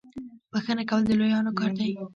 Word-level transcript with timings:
بخښنه 0.51 0.83
کول 0.89 1.01
د 1.05 1.09
لویانو 1.19 1.51
کار 1.59 1.71
دی. 1.79 1.89